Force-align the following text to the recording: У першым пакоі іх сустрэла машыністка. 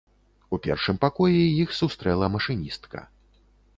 У 0.55 0.57
першым 0.67 0.95
пакоі 1.03 1.41
іх 1.65 1.75
сустрэла 1.81 2.33
машыністка. 2.37 2.99